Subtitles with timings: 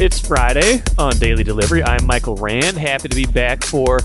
[0.00, 1.84] It's Friday on Daily Delivery.
[1.84, 2.78] I'm Michael Rand.
[2.78, 3.98] Happy to be back for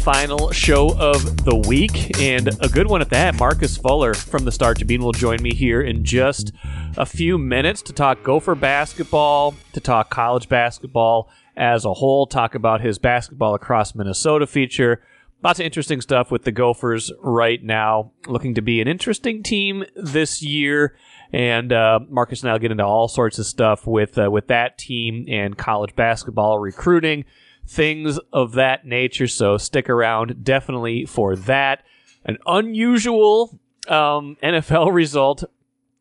[0.00, 3.38] final show of the week and a good one at that.
[3.38, 6.52] Marcus Fuller from the Star Tribune will join me here in just
[6.96, 12.54] a few minutes to talk Gopher basketball, to talk college basketball as a whole, talk
[12.54, 15.02] about his basketball across Minnesota feature.
[15.44, 19.84] Lots of interesting stuff with the Gophers right now, looking to be an interesting team
[19.96, 20.96] this year
[21.32, 24.78] and uh, Marcus and I'll get into all sorts of stuff with uh, with that
[24.78, 27.24] team and college basketball recruiting,
[27.66, 29.26] things of that nature.
[29.26, 31.84] So stick around definitely for that.
[32.24, 35.44] An unusual um, NFL result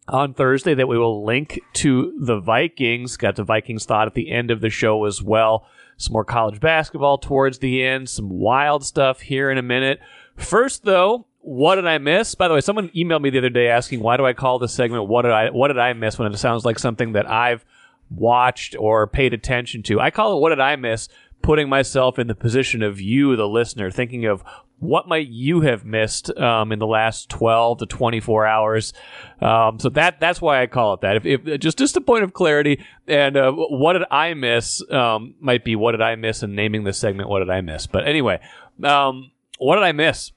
[0.08, 3.16] on Thursday that we will link to the Vikings.
[3.16, 5.66] Got the Vikings thought at the end of the show as well.
[5.96, 8.10] Some more college basketball towards the end.
[8.10, 10.00] Some wild stuff here in a minute.
[10.36, 12.36] First, though, what did I miss?
[12.36, 14.74] By the way, someone emailed me the other day asking why do I call this
[14.74, 17.66] segment "What did I What did I miss?" when it sounds like something that I've
[18.10, 20.00] watched or paid attention to.
[20.00, 21.10] I call it "What did I miss?"
[21.42, 24.44] Putting myself in the position of you, the listener, thinking of
[24.78, 28.94] what might you have missed um, in the last 12 to 24 hours.
[29.40, 31.16] Um, so that that's why I call it that.
[31.18, 35.34] If, if just just a point of clarity, and uh, what did I miss um,
[35.40, 38.08] might be what did I miss, and naming this segment "What did I miss?" But
[38.08, 38.40] anyway,
[38.84, 40.32] um, what did I miss?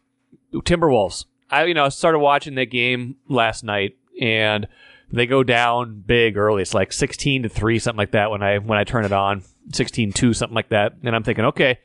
[0.63, 1.25] Timberwolves.
[1.51, 4.67] I you know started watching that game last night and
[5.13, 6.63] they go down big early.
[6.63, 9.43] It's like 16 to 3 something like that when I when I turn it on.
[9.71, 10.95] 16-2 something like that.
[11.03, 11.79] And I'm thinking, "Okay,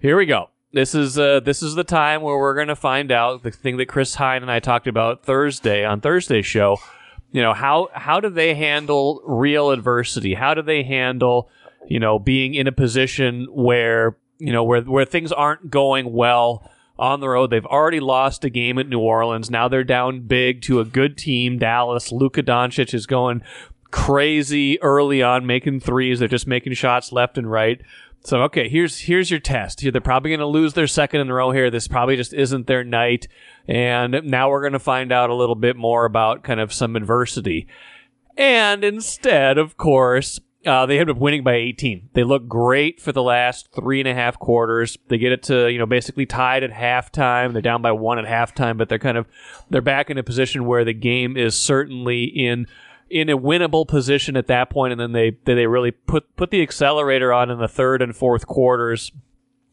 [0.00, 0.50] here we go.
[0.72, 3.78] This is uh, this is the time where we're going to find out the thing
[3.78, 6.78] that Chris Hine and I talked about Thursday on Thursday's show.
[7.32, 10.34] You know, how how do they handle real adversity?
[10.34, 11.48] How do they handle,
[11.86, 16.70] you know, being in a position where, you know, where where things aren't going well?
[16.98, 17.50] On the road.
[17.50, 19.50] They've already lost a game at New Orleans.
[19.50, 22.10] Now they're down big to a good team, Dallas.
[22.12, 23.42] Luka Doncic is going
[23.90, 26.18] crazy early on, making threes.
[26.18, 27.80] They're just making shots left and right.
[28.24, 29.80] So okay, here's here's your test.
[29.80, 31.70] They're probably going to lose their second in a row here.
[31.70, 33.28] This probably just isn't their night.
[33.66, 36.96] And now we're going to find out a little bit more about kind of some
[36.96, 37.68] adversity.
[38.36, 42.10] And instead, of course, uh, they ended up winning by 18.
[42.12, 44.98] They look great for the last three and a half quarters.
[45.08, 47.52] They get it to you know basically tied at halftime.
[47.52, 49.26] They're down by one at halftime, but they're kind of
[49.70, 52.66] they're back in a position where the game is certainly in
[53.10, 56.62] in a winnable position at that point, and then they they really put put the
[56.62, 59.10] accelerator on in the third and fourth quarters.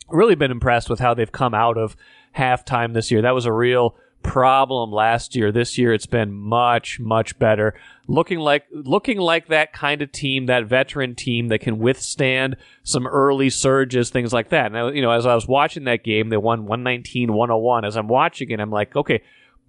[0.09, 1.95] Really been impressed with how they've come out of
[2.37, 3.21] halftime this year.
[3.21, 5.51] That was a real problem last year.
[5.51, 7.73] This year it's been much much better.
[8.07, 13.07] Looking like looking like that kind of team, that veteran team that can withstand some
[13.07, 14.71] early surges, things like that.
[14.71, 17.85] Now, you know, as I was watching that game, they won 119-101.
[17.85, 19.21] As I'm watching it, I'm like, okay,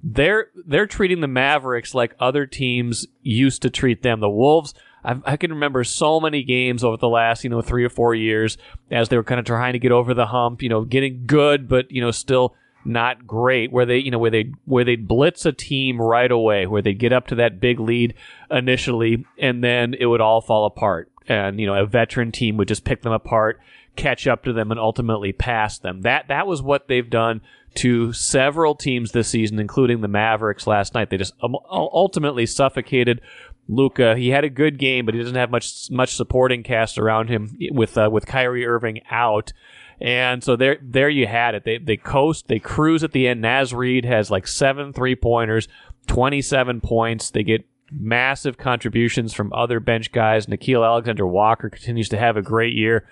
[0.03, 4.21] they're they're treating the Mavericks like other teams used to treat them.
[4.21, 4.75] The Wolves
[5.07, 8.15] I've, i can remember so many games over the last, you know, three or four
[8.15, 8.59] years
[8.91, 11.69] as they were kind of trying to get over the hump, you know, getting good,
[11.69, 12.57] but, you know, still
[12.87, 16.67] not great where they you know where they where they blitz a team right away
[16.67, 18.15] where they get up to that big lead
[18.51, 21.11] initially and then it would all fall apart.
[21.29, 23.61] And you know a veteran team would just pick them apart
[23.97, 26.03] catch up to them and ultimately pass them.
[26.03, 27.41] That that was what they've done
[27.77, 31.11] to several teams this season including the Mavericks last night.
[31.11, 33.21] They just ultimately suffocated
[33.69, 37.29] Luka, he had a good game, but he doesn't have much much supporting cast around
[37.29, 39.53] him with uh, with Kyrie Irving out.
[40.01, 41.65] And so there, there you had it.
[41.65, 43.41] They, they coast, they cruise at the end.
[43.41, 45.69] Naz Reid has like seven three pointers,
[46.07, 47.31] 27 points.
[47.31, 50.47] They get massive contributions from other bench guys.
[50.47, 53.09] Nickeil Alexander Walker continues to have a great year.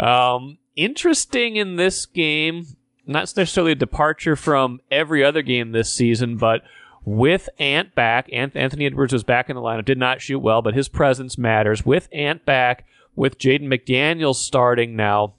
[0.00, 2.66] Um, interesting in this game,
[3.06, 6.62] not necessarily a departure from every other game this season, but
[7.04, 10.74] with Ant back, Anthony Edwards was back in the lineup, did not shoot well, but
[10.74, 11.84] his presence matters.
[11.84, 15.34] With Ant back, with Jaden McDaniels starting now,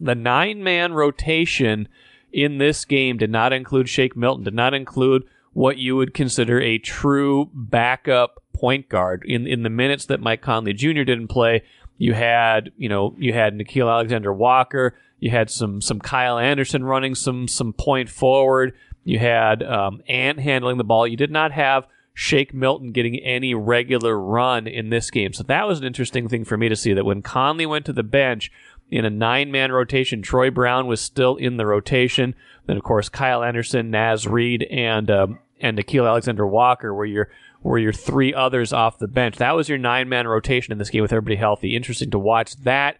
[0.00, 1.88] the nine man rotation
[2.32, 6.60] in this game did not include Shake Milton, did not include what you would consider
[6.60, 9.24] a true backup point guard.
[9.26, 11.02] In in the minutes that Mike Conley Jr.
[11.02, 11.62] didn't play,
[11.98, 16.84] you had you know you had Nickeil Alexander Walker, you had some some Kyle Anderson
[16.84, 18.74] running some some point forward,
[19.04, 21.06] you had um, Ant handling the ball.
[21.06, 25.32] You did not have Shake Milton getting any regular run in this game.
[25.32, 27.92] So that was an interesting thing for me to see that when Conley went to
[27.92, 28.52] the bench,
[28.90, 30.22] in a nine man rotation.
[30.22, 32.34] Troy Brown was still in the rotation.
[32.66, 37.30] Then, of course, Kyle Anderson, Naz Reid, and um, and Nickeil Alexander Walker were your
[37.62, 39.36] were your three others off the bench.
[39.36, 41.76] That was your nine man rotation in this game with everybody healthy.
[41.76, 42.98] Interesting to watch that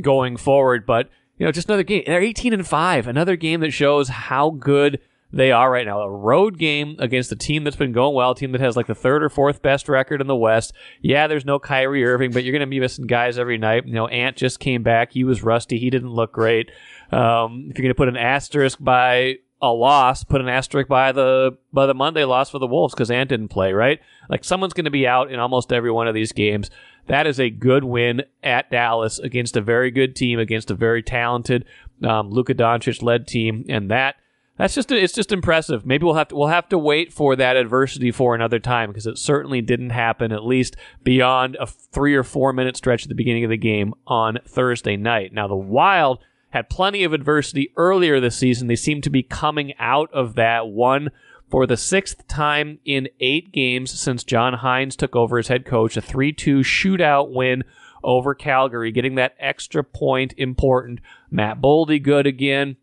[0.00, 0.86] going forward.
[0.86, 1.08] But
[1.38, 2.04] you know, just another game.
[2.06, 3.06] They're 18 and five.
[3.06, 5.00] Another game that shows how good
[5.32, 6.00] they are right now.
[6.00, 8.86] A road game against a team that's been going well, a team that has like
[8.86, 10.72] the third or fourth best record in the West.
[11.00, 13.86] Yeah, there's no Kyrie Irving, but you're going to be missing guys every night.
[13.86, 15.12] You know, Ant just came back.
[15.12, 15.78] He was rusty.
[15.78, 16.70] He didn't look great.
[17.10, 21.12] Um, if you're going to put an asterisk by a loss, put an asterisk by
[21.12, 24.00] the by the Monday loss for the Wolves because Ant didn't play, right?
[24.28, 26.68] Like someone's going to be out in almost every one of these games.
[27.06, 31.02] That is a good win at Dallas against a very good team, against a very
[31.02, 31.64] talented
[32.02, 34.16] um, Luka Doncic led team, and that
[34.56, 35.86] that's just it's just impressive.
[35.86, 39.06] Maybe we'll have to we'll have to wait for that adversity for another time because
[39.06, 43.14] it certainly didn't happen at least beyond a three or four minute stretch at the
[43.14, 45.32] beginning of the game on Thursday night.
[45.32, 46.18] Now the Wild
[46.50, 48.68] had plenty of adversity earlier this season.
[48.68, 51.10] They seem to be coming out of that one
[51.50, 55.96] for the sixth time in eight games since John Hynes took over as head coach.
[55.96, 57.64] A 3 2 shootout win
[58.04, 61.00] over Calgary, getting that extra point important.
[61.30, 62.76] Matt Boldy good again.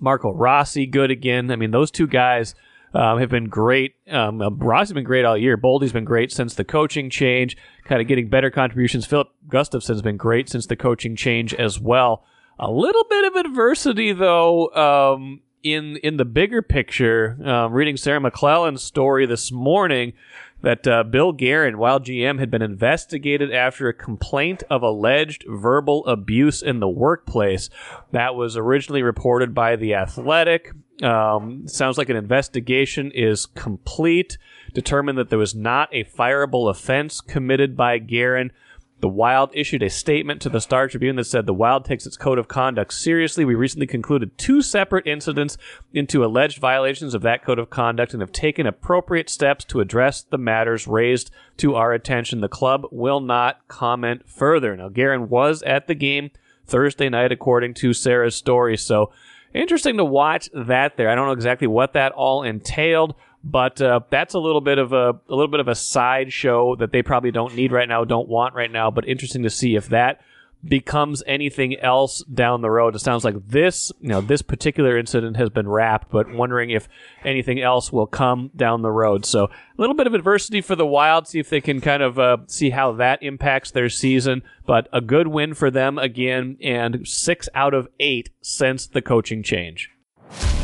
[0.00, 1.50] Marco Rossi good again.
[1.50, 2.54] I mean, those two guys.
[2.92, 3.94] Um, have been great.
[4.10, 5.56] Um, uh, Rossi's been great all year.
[5.56, 9.06] Boldy's been great since the coaching change, kind of getting better contributions.
[9.06, 12.24] Filip Gustavsson's been great since the coaching change as well.
[12.58, 17.38] A little bit of adversity, though, um, in in the bigger picture.
[17.44, 20.12] Um, reading Sarah McLellan's story this morning
[20.62, 26.06] that uh, Bill Guerin, while GM, had been investigated after a complaint of alleged verbal
[26.06, 27.70] abuse in the workplace.
[28.12, 30.72] That was originally reported by The Athletic.
[31.02, 34.36] Um, sounds like an investigation is complete.
[34.74, 38.52] Determined that there was not a fireable offense committed by Guerin.
[39.00, 42.18] The Wild issued a statement to the Star Tribune that said the Wild takes its
[42.18, 43.46] code of conduct seriously.
[43.46, 45.56] We recently concluded two separate incidents
[45.94, 50.22] into alleged violations of that code of conduct and have taken appropriate steps to address
[50.22, 52.40] the matters raised to our attention.
[52.40, 54.76] The club will not comment further.
[54.76, 56.30] Now, Guerin was at the game
[56.66, 58.76] Thursday night, according to Sarah's story.
[58.76, 59.12] So,
[59.54, 61.08] interesting to watch that there.
[61.08, 63.14] I don't know exactly what that all entailed.
[63.42, 66.92] But uh, that's a little bit of a, a little bit of a sideshow that
[66.92, 68.90] they probably don't need right now, don't want right now.
[68.90, 70.20] But interesting to see if that
[70.62, 72.94] becomes anything else down the road.
[72.94, 76.88] It sounds like this, you know, this particular incident has been wrapped, but wondering if
[77.24, 79.24] anything else will come down the road.
[79.24, 81.26] So a little bit of adversity for the Wild.
[81.26, 84.42] See if they can kind of uh, see how that impacts their season.
[84.66, 89.42] But a good win for them again, and six out of eight since the coaching
[89.42, 89.90] change.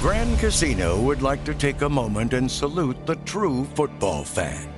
[0.00, 4.68] Grand Casino would like to take a moment and salute the true football fan.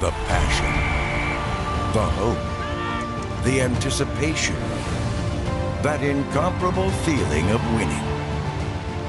[0.00, 0.72] The passion,
[1.94, 4.54] the hope, the anticipation,
[5.82, 8.04] that incomparable feeling of winning.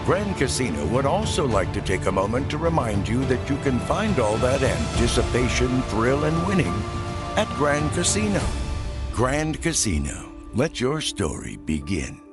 [0.06, 3.77] Grand Casino would also like to take a moment to remind you that you can
[3.81, 6.74] find all that anticipation, thrill, and winning
[7.36, 8.42] at Grand Casino.
[9.12, 12.29] Grand Casino, let your story begin.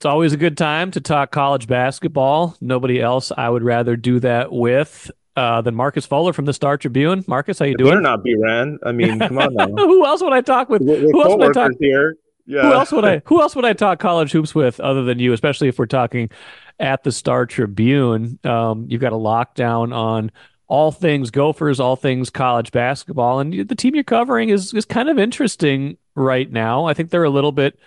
[0.00, 2.56] It's always a good time to talk college basketball.
[2.58, 6.78] Nobody else I would rather do that with uh, than Marcus Fuller from the Star
[6.78, 7.22] Tribune.
[7.26, 7.90] Marcus, how you it doing?
[7.90, 8.78] Better not be Ran.
[8.82, 9.66] I mean, come on now.
[9.76, 10.80] who else would I talk with?
[10.80, 12.16] We're, we're who else would I talk here?
[12.46, 12.62] Yeah.
[12.62, 13.20] Who else would I?
[13.26, 15.34] Who else would I talk college hoops with other than you?
[15.34, 16.30] Especially if we're talking
[16.78, 18.38] at the Star Tribune.
[18.42, 20.32] Um, you've got a lockdown on
[20.66, 25.10] all things Gophers, all things college basketball, and the team you're covering is is kind
[25.10, 26.86] of interesting right now.
[26.86, 27.78] I think they're a little bit.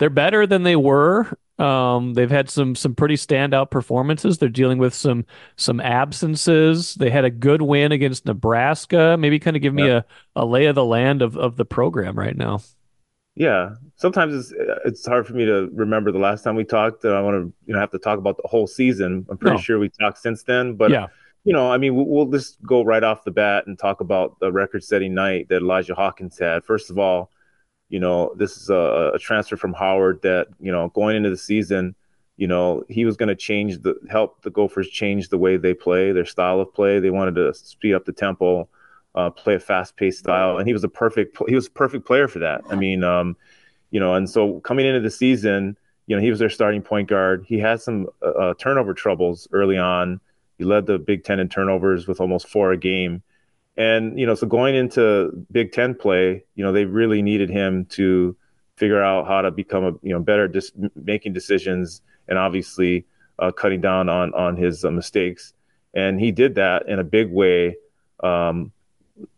[0.00, 4.38] They're better than they were um, they've had some some pretty standout performances.
[4.38, 5.24] They're dealing with some
[5.56, 6.94] some absences.
[6.96, 9.16] They had a good win against Nebraska.
[9.16, 10.04] Maybe kind of give me a,
[10.34, 12.60] a lay of the land of, of the program right now.
[13.36, 14.52] Yeah, sometimes it's
[14.84, 17.04] it's hard for me to remember the last time we talked.
[17.04, 19.24] I want to you know have to talk about the whole season.
[19.30, 19.62] I'm pretty no.
[19.62, 21.06] sure we talked since then, but yeah.
[21.44, 24.38] You know, I mean, we'll, we'll just go right off the bat and talk about
[24.38, 26.62] the record-setting night that Elijah Hawkins had.
[26.62, 27.32] First of all,
[27.92, 31.36] you know, this is a, a transfer from Howard that, you know, going into the
[31.36, 31.94] season,
[32.38, 35.74] you know, he was going to change the help the Gophers change the way they
[35.74, 37.00] play, their style of play.
[37.00, 38.66] They wanted to speed up the tempo,
[39.14, 42.28] uh, play a fast-paced style, and he was a perfect he was a perfect player
[42.28, 42.62] for that.
[42.70, 43.36] I mean, um,
[43.90, 47.10] you know, and so coming into the season, you know, he was their starting point
[47.10, 47.44] guard.
[47.46, 50.18] He had some uh, uh turnover troubles early on.
[50.56, 53.22] He led the Big Ten in turnovers with almost four a game.
[53.76, 57.86] And you know, so going into Big Ten play, you know, they really needed him
[57.86, 58.36] to
[58.76, 63.06] figure out how to become a you know better just making decisions and obviously
[63.38, 65.54] uh, cutting down on on his uh, mistakes.
[65.94, 67.76] And he did that in a big way
[68.22, 68.72] um,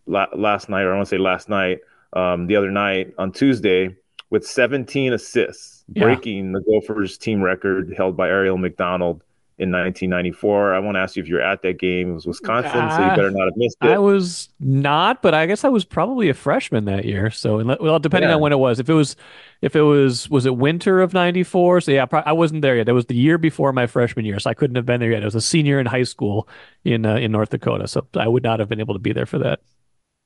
[0.06, 1.78] la- last night, or I want to say last night,
[2.12, 3.96] um, the other night on Tuesday,
[4.30, 6.04] with 17 assists, yeah.
[6.04, 9.22] breaking the Gophers team record held by Arriel McDonald
[9.56, 10.74] in 1994.
[10.74, 12.10] I won't ask you if you're at that game.
[12.10, 13.88] It was Wisconsin, uh, so you better not have missed it.
[13.88, 17.30] I was not, but I guess I was probably a freshman that year.
[17.30, 18.34] So, well, depending yeah.
[18.34, 19.14] on when it was, if it was,
[19.62, 21.82] if it was, was it winter of '94?
[21.82, 22.88] So yeah, I wasn't there yet.
[22.88, 25.22] It was the year before my freshman year, so I couldn't have been there yet.
[25.22, 26.48] I was a senior in high school
[26.84, 29.26] in uh, in North Dakota, so I would not have been able to be there
[29.26, 29.60] for that.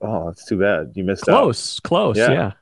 [0.00, 0.92] Oh, that's too bad.
[0.94, 1.82] You missed close, out.
[1.82, 2.30] close, yeah.
[2.30, 2.52] yeah.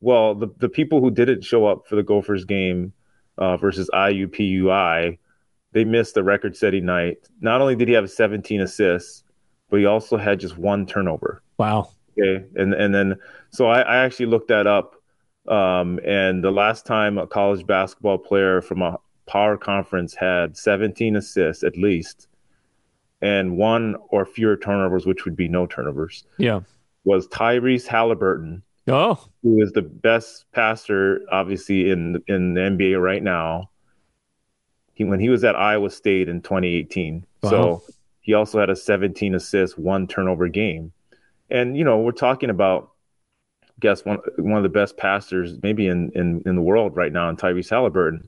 [0.00, 2.94] Well, the the people who didn't show up for the Gophers game
[3.36, 5.18] uh, versus IUPUI
[5.76, 7.18] they missed the record setting night.
[7.42, 9.24] Not only did he have 17 assists,
[9.68, 11.42] but he also had just one turnover.
[11.58, 11.90] Wow.
[12.18, 12.46] Okay.
[12.54, 13.16] And and then
[13.50, 14.94] so I, I actually looked that up.
[15.46, 21.14] Um, and the last time a college basketball player from a power conference had 17
[21.14, 22.26] assists at least
[23.20, 26.24] and one or fewer turnovers, which would be no turnovers.
[26.38, 26.60] Yeah.
[27.04, 28.62] Was Tyrese Halliburton.
[28.88, 29.22] Oh.
[29.42, 33.68] Who is the best passer, obviously, in in the NBA right now
[34.96, 37.24] he, when he was at Iowa State in 2018.
[37.42, 37.50] Wow.
[37.50, 37.82] So
[38.22, 40.92] he also had a 17 assist, one turnover game.
[41.50, 42.90] And you know, we're talking about
[43.62, 47.12] I guess one one of the best passers maybe in in, in the world right
[47.12, 48.26] now in Tyrese Halliburton.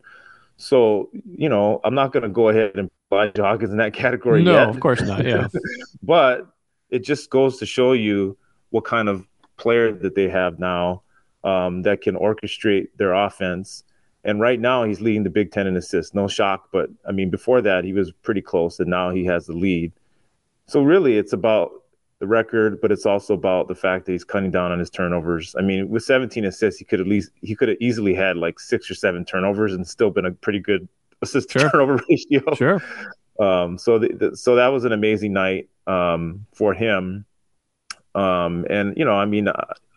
[0.59, 4.43] So, you know, I'm not going to go ahead and Elijah Hawkins in that category
[4.43, 4.69] no, yet.
[4.69, 5.25] of course not.
[5.25, 5.49] Yeah.
[6.03, 6.47] but
[6.91, 8.37] it just goes to show you
[8.71, 11.03] what kind of player that they have now
[11.45, 13.85] um, that can orchestrate their offense
[14.25, 16.15] and right now, he's leading the Big Ten in assists.
[16.15, 19.47] No shock, but I mean, before that, he was pretty close, and now he has
[19.47, 19.93] the lead.
[20.67, 21.71] So really, it's about
[22.19, 25.55] the record, but it's also about the fact that he's cutting down on his turnovers.
[25.57, 28.59] I mean, with 17 assists, he could at least he could have easily had like
[28.59, 30.89] six or seven turnovers and still been a pretty good
[31.23, 31.71] assist sure.
[31.71, 32.55] turnover ratio.
[32.55, 32.83] Sure.
[33.41, 37.25] Um, so the, the, so that was an amazing night um, for him.
[38.17, 39.49] Um, and you know, I mean,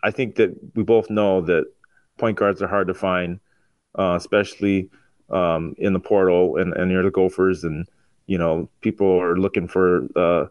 [0.04, 1.64] I think that we both know that
[2.18, 3.40] point guards are hard to find
[3.98, 4.88] uh, especially
[5.30, 7.64] um, in the portal and, and near the Gophers.
[7.64, 7.86] And,
[8.26, 10.46] you know, people are looking for uh,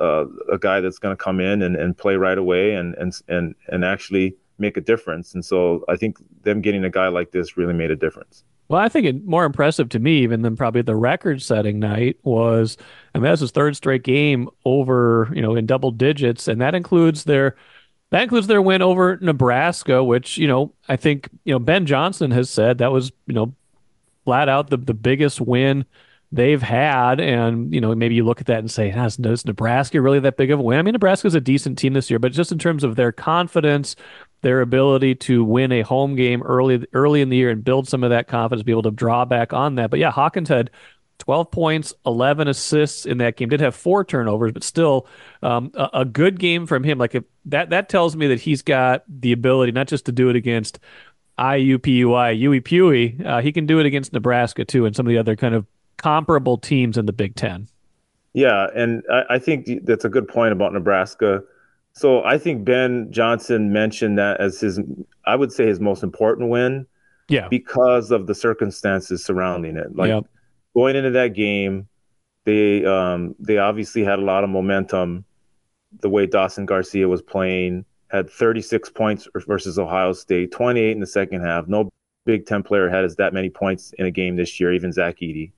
[0.00, 3.12] uh, a guy that's going to come in and, and play right away and, and,
[3.28, 5.34] and, and actually make a difference.
[5.34, 8.44] And so I think them getting a guy like this really made a difference.
[8.68, 12.78] Well, I think it more impressive to me even than probably the record-setting night was,
[13.14, 16.74] I mean, that's his third straight game over, you know, in double digits, and that
[16.74, 17.56] includes their
[18.12, 22.30] that includes their win over Nebraska, which, you know, I think, you know, Ben Johnson
[22.30, 23.54] has said that was, you know,
[24.26, 25.86] flat out the, the biggest win
[26.30, 27.20] they've had.
[27.20, 30.36] And, you know, maybe you look at that and say, ah, is Nebraska really that
[30.36, 30.78] big of a win?
[30.78, 33.96] I mean, Nebraska's a decent team this year, but just in terms of their confidence,
[34.42, 38.04] their ability to win a home game early early in the year and build some
[38.04, 39.88] of that confidence, be able to draw back on that.
[39.88, 40.70] But yeah, Hawkins had
[41.22, 43.48] 12 points, 11 assists in that game.
[43.48, 45.06] Did have four turnovers, but still
[45.40, 46.98] um, a, a, good game from him.
[46.98, 50.30] Like if that that tells me that he's got the ability not just to do
[50.30, 50.80] it against
[51.38, 55.36] IUPUI, UEPUI, uh, he can do it against Nebraska too, and some of the other
[55.36, 55.64] kind of
[55.96, 57.68] comparable teams in the Big Ten.
[58.32, 61.44] Yeah, and I, I think that's a good point about Nebraska.
[61.92, 64.80] So I think Ben Johnson mentioned that as his,
[65.24, 66.84] I would say his most important win.
[67.28, 67.46] Yeah.
[67.46, 69.94] Because of the circumstances surrounding it.
[69.94, 70.26] Like yep
[70.74, 71.88] going into that game,
[72.44, 75.24] they um, they obviously had a lot of momentum.
[76.00, 81.06] The way Dawson Garcia was playing, had 36 points versus Ohio State, 28 in the
[81.06, 81.68] second half.
[81.68, 81.90] No
[82.24, 85.16] Big Ten player had as that many points in a game this year, even Zach
[85.16, 85.52] Edey.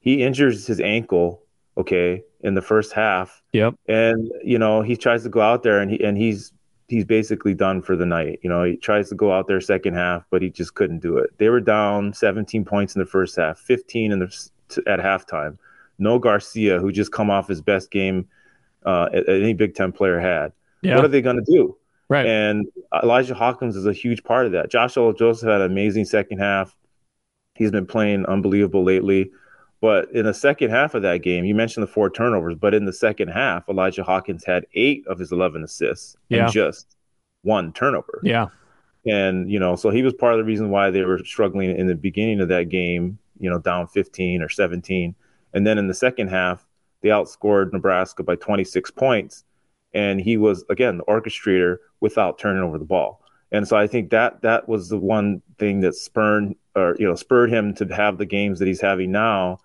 [0.00, 1.42] He injures his ankle,
[1.76, 3.42] okay, in the first half.
[3.52, 3.74] Yep.
[3.88, 6.52] And you know he tries to go out there and he and he's
[6.88, 8.40] he's basically done for the night.
[8.42, 11.18] You know, he tries to go out there second half, but he just couldn't do
[11.18, 11.30] it.
[11.38, 14.50] They were down 17 points in the first half, 15 in the
[14.86, 15.58] at halftime.
[15.98, 18.28] No Garcia, who just come off his best game
[18.86, 20.52] uh, any Big Ten player had.
[20.82, 20.96] Yeah.
[20.96, 21.76] What are they going to do?
[22.08, 22.26] Right.
[22.26, 22.68] And
[23.02, 24.70] Elijah Hawkins is a huge part of that.
[24.70, 26.74] Josh Joseph had an amazing second half.
[27.54, 29.30] He's been playing unbelievable lately.
[29.80, 32.84] But in the second half of that game, you mentioned the four turnovers, but in
[32.84, 36.44] the second half, Elijah Hawkins had eight of his 11 assists yeah.
[36.44, 36.96] and just
[37.42, 38.20] one turnover.
[38.24, 38.46] Yeah.
[39.06, 41.86] And, you know, so he was part of the reason why they were struggling in
[41.86, 45.14] the beginning of that game, you know, down 15 or 17.
[45.54, 46.66] And then in the second half,
[47.00, 49.44] they outscored Nebraska by 26 points.
[49.94, 53.22] And he was, again, the orchestrator without turning over the ball.
[53.52, 57.14] And so I think that that was the one thing that spurred or, you know,
[57.14, 59.58] spurred him to have the games that he's having now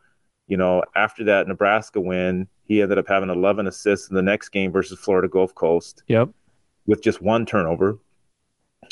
[0.47, 4.49] you know, after that Nebraska win, he ended up having 11 assists in the next
[4.49, 6.03] game versus Florida Gulf Coast.
[6.07, 6.29] Yep.
[6.85, 7.99] With just one turnover.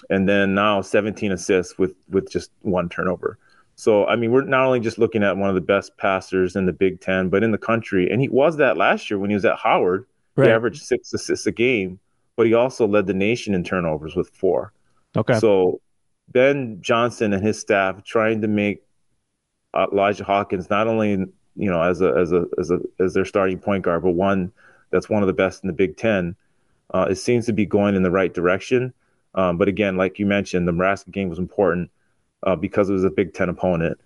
[0.10, 3.38] And then now 17 assists with with just one turnover.
[3.76, 6.66] So I mean, we're not only just looking at one of the best passers in
[6.66, 8.10] the Big Ten, but in the country.
[8.10, 10.06] And he was that last year when he was at Howard.
[10.36, 10.48] Right.
[10.48, 12.00] He averaged six assists a game,
[12.38, 14.72] but he also led the nation in turnovers with four.
[15.18, 15.38] Okay.
[15.40, 15.82] So
[16.30, 18.84] Ben Johnson and his staff trying to make
[19.76, 23.60] Elijah Hawkins not only you know, as a as a as a as their starting
[23.60, 24.52] point guard, but one
[24.90, 26.36] that's one of the best in the Big Ten.
[26.94, 28.94] Uh, it seems to be going in the right direction.
[29.34, 31.90] Um, but again, like you mentioned, the Nebraska game was important
[32.44, 34.00] uh, because it was a Big Ten opponent,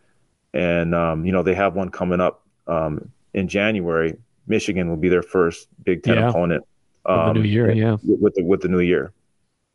[0.54, 4.16] and um, you know they have one coming up um, in January.
[4.48, 6.30] Michigan will be their first Big Ten yeah.
[6.30, 6.64] opponent.
[7.06, 9.12] Um, the new year, yeah, with the with the new year.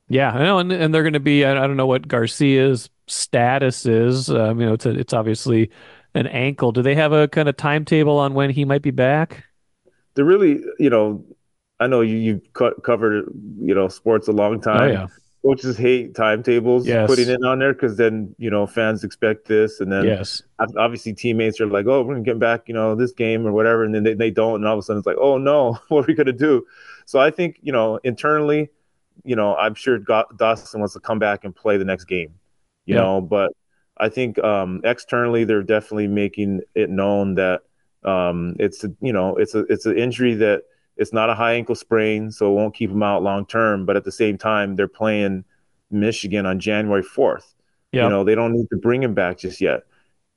[0.08, 1.44] Yeah, I know, and, and they're going to be.
[1.44, 4.28] I, don't know what Garcia's status is.
[4.28, 5.70] Um, you know, it's a, it's obviously
[6.14, 6.72] an ankle.
[6.72, 9.44] Do they have a kind of timetable on when he might be back?
[10.14, 11.24] They're really, you know,
[11.78, 13.26] I know you you've co- covered
[13.60, 14.82] you know sports a long oh, time.
[14.82, 15.06] Oh, yeah.
[15.42, 17.08] Coaches hate timetables yes.
[17.08, 20.42] putting it on there because then you know fans expect this, and then yes.
[20.76, 23.82] obviously teammates are like, "Oh, we're gonna get back, you know, this game or whatever,"
[23.82, 26.04] and then they, they don't, and all of a sudden it's like, "Oh no, what
[26.04, 26.66] are we gonna do?"
[27.06, 28.68] So I think you know internally
[29.24, 32.34] you know, I'm sure Dawson wants to come back and play the next game,
[32.84, 33.02] you yeah.
[33.02, 33.52] know, but
[34.00, 37.62] I think um, externally they're definitely making it known that
[38.04, 40.62] um, it's a, you know it's a it's an injury that
[40.96, 43.86] it's not a high ankle sprain, so it won't keep him out long term.
[43.86, 45.44] But at the same time, they're playing
[45.90, 47.54] Michigan on January 4th.
[47.92, 48.04] Yep.
[48.04, 49.84] You know, they don't need to bring him back just yet.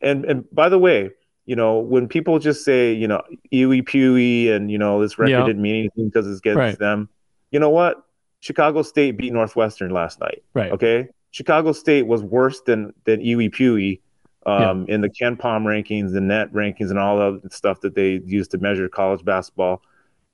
[0.02, 1.12] And and by the way,
[1.46, 5.32] you know, when people just say, you know, Iwi Pewee and you know this record
[5.32, 5.46] yep.
[5.46, 6.80] didn't mean anything because it's against right.
[6.80, 7.10] them,
[7.52, 8.04] you know what?
[8.40, 10.44] Chicago State beat Northwestern last night.
[10.54, 10.72] Right.
[10.72, 11.10] Okay.
[11.34, 14.00] Chicago State was worse than than Iwi Pewee
[14.46, 14.94] um, yeah.
[14.94, 18.60] in the KenPom rankings, the net rankings, and all the stuff that they use to
[18.60, 19.82] measure college basketball.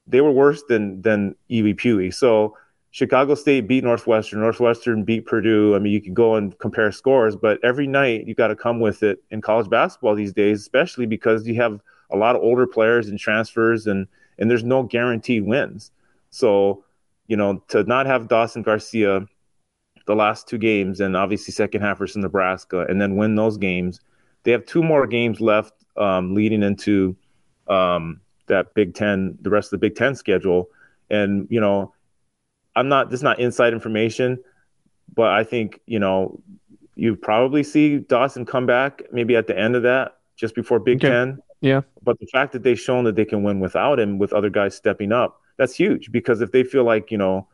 [0.07, 2.11] They were worse than than Iwi Pewee.
[2.11, 2.57] So
[2.91, 4.41] Chicago State beat Northwestern.
[4.41, 5.73] Northwestern beat Purdue.
[5.73, 8.81] I mean, you can go and compare scores, but every night you got to come
[8.81, 11.79] with it in college basketball these days, especially because you have
[12.11, 14.05] a lot of older players and transfers, and
[14.37, 15.91] and there's no guaranteed wins.
[16.29, 16.83] So
[17.27, 19.27] you know, to not have Dawson Garcia
[20.09, 24.01] the last two games and obviously second half versus Nebraska and then win those games.
[24.41, 27.15] They have two more games left um, leading into
[27.67, 30.69] um, that Big Ten, the rest of the Big Ten schedule.
[31.11, 31.93] And, you know,
[32.75, 34.39] I'm not, this is not inside information,
[35.13, 36.41] but I think, you know,
[36.95, 41.05] you probably see Dawson come back maybe at the end of that, just before Big
[41.05, 41.09] okay.
[41.09, 41.39] Ten.
[41.61, 41.81] Yeah.
[42.01, 44.73] But the fact that they've shown that they can win without him, with other guys
[44.73, 47.47] stepping up, that's huge because if they feel like you know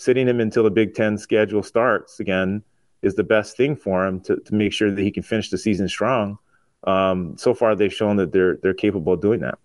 [0.00, 2.62] sitting him until the Big Ten schedule starts again
[3.02, 5.58] is the best thing for him to, to make sure that he can finish the
[5.58, 6.38] season strong.
[6.84, 9.58] Um, so far, they've shown that they're they're capable of doing that.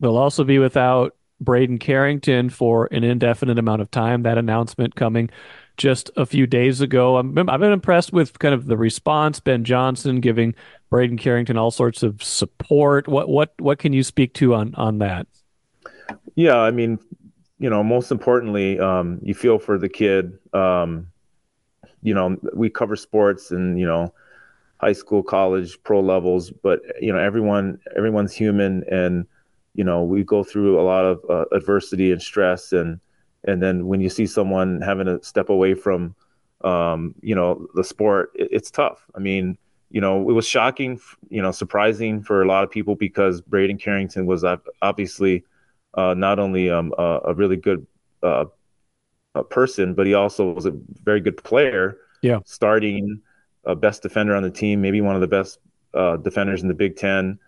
[0.00, 4.22] They'll also be without Braeden Carrington for an indefinite amount of time.
[4.22, 5.30] That announcement coming
[5.76, 7.16] just a few days ago.
[7.16, 9.40] i have been impressed with kind of the response.
[9.40, 10.54] Ben Johnson giving
[10.90, 13.08] Braeden Carrington all sorts of support.
[13.08, 15.26] What what what can you speak to on on that?
[16.36, 16.98] Yeah, I mean,
[17.58, 20.38] you know, most importantly, um, you feel for the kid.
[20.52, 21.08] Um,
[22.02, 24.12] you know, we cover sports and you know,
[24.80, 29.26] high school, college, pro levels, but you know, everyone everyone's human, and
[29.74, 33.00] you know, we go through a lot of uh, adversity and stress, and
[33.44, 36.14] and then when you see someone having to step away from,
[36.62, 39.04] um, you know, the sport, it, it's tough.
[39.16, 39.58] I mean,
[39.90, 43.78] you know, it was shocking, you know, surprising for a lot of people because Braeden
[43.78, 44.44] Carrington was
[44.82, 45.44] obviously
[45.98, 47.84] uh, not only um, a, a, really good
[48.22, 48.44] uh,
[49.34, 51.98] a person, but he also was a very good player.
[52.22, 53.20] Yeah, starting
[53.66, 55.58] uh, best defender on the team, maybe one of the best
[55.94, 57.40] uh, defenders in the Big Ten.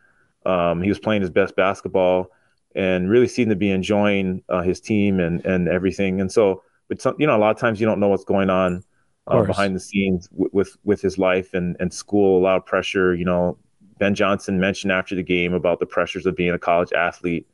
[0.45, 2.31] Um, he was playing his best basketball
[2.75, 6.21] and really seemed to be enjoying uh, his team and and everything.
[6.21, 8.51] And so, but some, you know, a lot of times you don't know what's going
[8.51, 8.83] on
[9.29, 12.41] uh, behind the scenes w- with with his life and and school.
[12.41, 13.15] A lot of pressure.
[13.15, 13.59] You know,
[13.99, 17.47] Ben Johnson mentioned after the game about the pressures of being a college athlete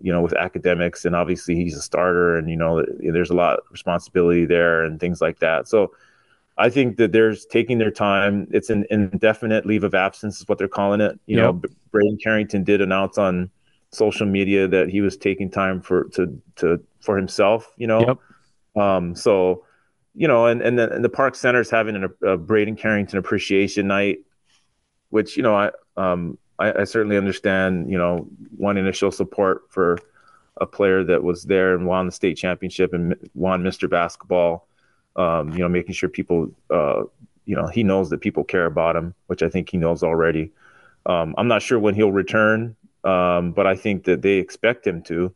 [0.00, 3.58] you know, with academics, and obviously he's a starter, and you know, there's a lot
[3.58, 5.68] of responsibility there and things like that.
[5.68, 5.92] So,
[6.58, 8.46] I think that there's taking their time.
[8.50, 11.18] It's an indefinite leave of absence, is what they're calling it.
[11.26, 11.44] You yep.
[11.44, 13.50] know, Braeden Carrington did announce on
[13.92, 17.72] social media that he was taking time for to to for himself.
[17.76, 18.18] You know,
[18.76, 18.82] yep.
[18.82, 19.64] um, so
[20.14, 23.18] you know, and and the, and the Park Center is having a, a Braeden Carrington
[23.18, 24.18] appreciation night,
[25.10, 29.98] which you know I um I, I, certainly understand, you know, to show support for
[30.60, 33.88] a player that was there and won the state championship and won Mr.
[33.88, 34.66] Basketball.
[35.16, 37.02] Um, you know, making sure people, uh,
[37.44, 40.52] you know, he knows that people care about him, which I think he knows already.
[41.06, 45.02] Um, I'm not sure when he'll return, um, but I think that they expect him
[45.02, 45.34] to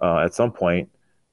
[0.00, 0.88] uh, at some point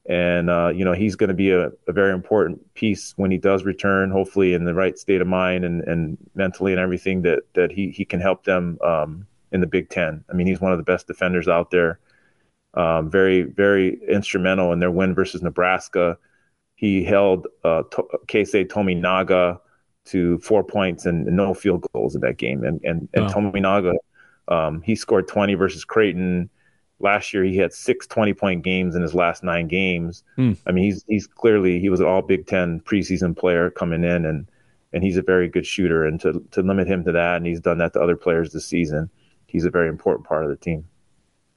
[0.08, 3.38] and uh, you know he's going to be a, a, very important piece when he
[3.38, 7.40] does return hopefully in the right state of mind and, and mentally and everything that
[7.54, 10.72] that he, he can help them um, in the big ten i mean he's one
[10.72, 11.98] of the best defenders out there
[12.74, 16.16] um, very very instrumental in their win versus nebraska
[16.76, 19.58] he held uh, to- keisei tominaga
[20.04, 23.32] to four points and no field goals in that game and and, and wow.
[23.32, 23.94] tominaga
[24.48, 26.48] Um, he scored 20 versus Creighton.
[26.98, 30.22] Last year, he had six 20 point games in his last nine games.
[30.36, 30.52] Hmm.
[30.66, 34.24] I mean, he's he's clearly he was an All Big Ten preseason player coming in,
[34.24, 34.48] and
[34.92, 36.04] and he's a very good shooter.
[36.04, 38.66] And to to limit him to that, and he's done that to other players this
[38.66, 39.10] season.
[39.46, 40.86] He's a very important part of the team.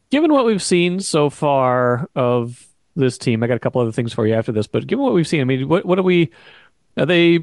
[0.09, 4.11] Given what we've seen so far of this team, I got a couple other things
[4.11, 4.67] for you after this.
[4.67, 6.31] But given what we've seen, I mean, what what are we?
[6.97, 7.39] Are they?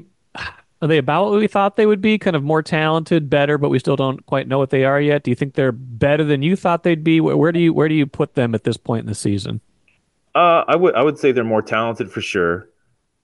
[0.82, 2.18] Are they about what we thought they would be?
[2.18, 5.22] Kind of more talented, better, but we still don't quite know what they are yet.
[5.22, 7.20] Do you think they're better than you thought they'd be?
[7.20, 9.60] Where, where do you where do you put them at this point in the season?
[10.34, 12.68] Uh, I would I would say they're more talented for sure.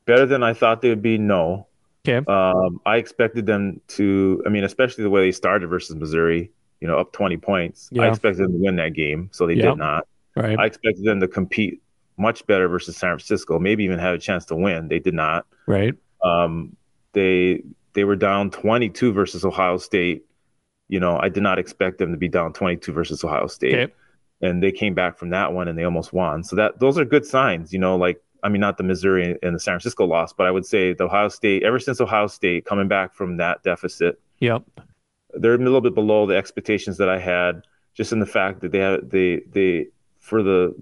[0.06, 1.18] Better than I thought they would be.
[1.18, 1.66] No.
[2.08, 2.24] Okay.
[2.26, 4.42] Um, I expected them to.
[4.46, 6.50] I mean, especially the way they started versus Missouri.
[6.80, 7.90] You know, up twenty points.
[7.92, 8.02] Yeah.
[8.02, 10.08] I expected them to win that game, so they did not.
[10.34, 10.58] Right.
[10.58, 11.82] I expected them to compete
[12.16, 13.58] much better versus San Francisco.
[13.58, 14.88] Maybe even have a chance to win.
[14.88, 15.46] They did not.
[15.66, 15.94] Right.
[16.24, 16.76] Um,
[17.12, 17.62] they
[17.94, 20.24] they were down 22 versus Ohio State.
[20.88, 23.74] You know, I did not expect them to be down 22 versus Ohio State.
[23.74, 23.92] Okay.
[24.40, 26.42] And they came back from that one and they almost won.
[26.42, 29.54] So that those are good signs, you know, like I mean not the Missouri and
[29.54, 32.64] the San Francisco loss, but I would say the Ohio State ever since Ohio State
[32.64, 34.20] coming back from that deficit.
[34.40, 34.64] Yep.
[35.34, 37.62] They're a little bit below the expectations that I had
[37.94, 39.86] just in the fact that they have they they
[40.18, 40.74] for the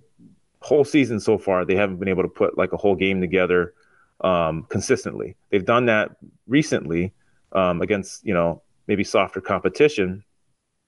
[0.61, 3.75] whole season so far they haven't been able to put like a whole game together
[4.23, 5.37] um, consistently.
[5.51, 6.11] They've done that
[6.47, 7.13] recently
[7.53, 10.25] um, against you know maybe softer competition,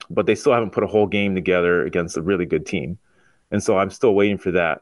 [0.09, 2.97] but they still haven't put a whole game together against a really good team,
[3.51, 4.81] and so I'm still waiting for that.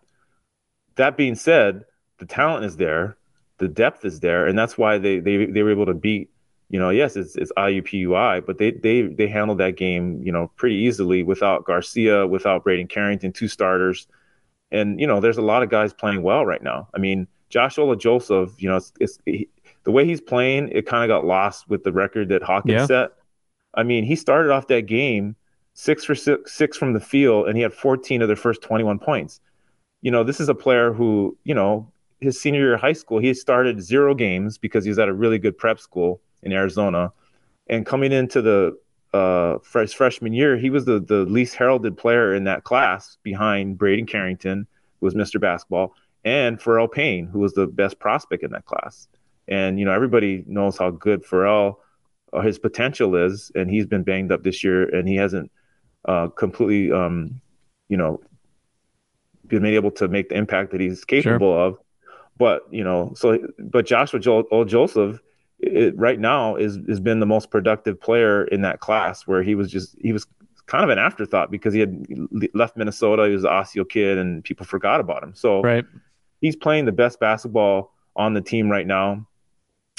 [0.95, 1.85] That being said,
[2.19, 3.17] the talent is there,
[3.57, 6.29] the depth is there, and that's why they they they were able to beat.
[6.69, 10.51] You know, yes, it's it's IUPUI, but they they they handled that game, you know,
[10.55, 14.07] pretty easily without Garcia, without Braeden Carrington, two starters,
[14.71, 16.87] and you know, there's a lot of guys playing well right now.
[16.95, 19.47] I mean, Josh Ola-Joseph, you know, it's, it's he,
[19.83, 22.85] the way he's playing, it kind of got lost with the record that Hawkins yeah.
[22.85, 23.09] set.
[23.73, 25.35] I mean, he started off that game
[25.73, 28.99] six for six, six from the field, and he had 14 of their first 21
[28.99, 29.39] points.
[30.01, 33.19] You know, this is a player who, you know, his senior year of high school,
[33.19, 37.11] he started zero games because he was at a really good prep school in Arizona.
[37.67, 38.77] And coming into the
[39.13, 43.77] uh, fresh freshman year, he was the, the least heralded player in that class behind
[43.77, 44.67] Braeden Carrington,
[44.99, 45.39] who was Mr.
[45.39, 49.07] Basketball, and Pharrel Payne, who was the best prospect in that class.
[49.47, 51.77] And you know, everybody knows how good Pharrel,
[52.33, 55.51] uh, his potential is, and he's been banged up this year, and he hasn't
[56.05, 57.41] uh, completely, um,
[57.89, 58.21] you know,
[59.47, 61.59] been able to make the impact that he's capable sure.
[61.59, 61.77] of.
[62.37, 65.19] But you know, so but Joshua Joel, Old Joseph,
[65.59, 69.55] it, right now is has been the most productive player in that class, where he
[69.55, 70.25] was just he was
[70.67, 72.05] kind of an afterthought because he had
[72.53, 73.27] left Minnesota.
[73.27, 75.35] He was an Osseo kid, and people forgot about him.
[75.35, 75.85] So right
[76.41, 79.25] he's playing the best basketball on the team right now.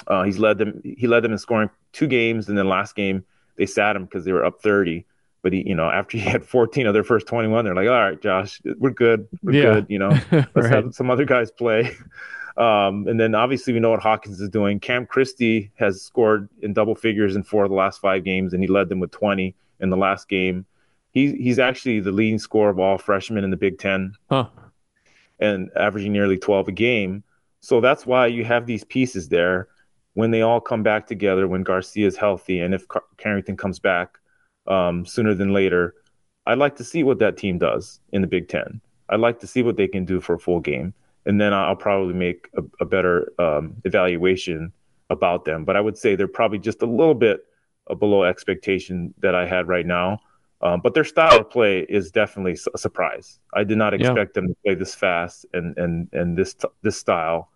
[0.06, 0.82] Uh, he's led them.
[0.84, 3.24] He led them in scoring two games, and then last game
[3.56, 5.06] they sat him because they were up thirty.
[5.42, 7.94] But he, you know, after he had 14 of their first 21, they're like, "All
[7.94, 9.28] right, Josh, we're good.
[9.42, 9.74] We're yeah.
[9.74, 9.86] good.
[9.88, 10.70] You know, let's right.
[10.70, 11.96] have some other guys play."
[12.54, 14.78] Um, and then obviously we know what Hawkins is doing.
[14.78, 18.62] Cam Christie has scored in double figures in four of the last five games, and
[18.62, 20.66] he led them with 20 in the last game.
[21.12, 24.12] He's he's actually the leading scorer of all freshmen in the Big Ten.
[24.28, 24.48] Huh
[25.40, 27.24] and averaging nearly 12 a game.
[27.60, 29.68] So that's why you have these pieces there
[30.14, 33.78] when they all come back together, when Garcia is healthy, and if Car- Carrington comes
[33.78, 34.18] back
[34.66, 35.94] um, sooner than later.
[36.46, 38.80] I'd like to see what that team does in the Big Ten.
[39.08, 40.94] I'd like to see what they can do for a full game.
[41.24, 44.72] And then I'll probably make a, a better um, evaluation
[45.08, 45.64] about them.
[45.64, 47.44] But I would say they're probably just a little bit
[47.98, 50.18] below expectation that I had right now.
[50.62, 53.40] Um, but their style of play is definitely a surprise.
[53.52, 54.40] I did not expect yeah.
[54.40, 57.50] them to play this fast and and and this this style.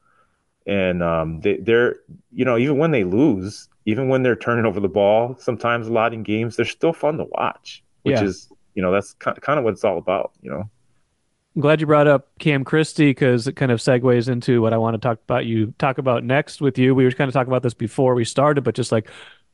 [0.67, 2.01] And um, they, they're
[2.33, 5.93] you know even when they lose, even when they're turning over the ball, sometimes a
[5.93, 7.85] lot in games, they're still fun to watch.
[8.03, 8.25] Which yeah.
[8.25, 10.33] is you know that's kind of what it's all about.
[10.43, 10.71] You know.
[11.55, 14.77] I'm glad you brought up Cam Christie because it kind of segues into what I
[14.77, 15.47] want to talk about.
[15.47, 16.95] You talk about next with you.
[16.95, 19.09] We were kind of talking about this before we started, but just like